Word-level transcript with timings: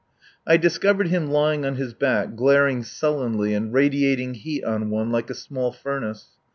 I 0.47 0.57
discovered 0.57 1.09
him 1.09 1.29
lying 1.29 1.63
on 1.63 1.75
his 1.75 1.93
back, 1.93 2.35
glaring 2.35 2.81
sullenly 2.81 3.53
and 3.53 3.71
radiating 3.71 4.33
heat 4.33 4.63
on 4.63 4.89
one 4.89 5.11
like 5.11 5.29
a 5.29 5.35
small 5.35 5.71
furnace. 5.71 6.29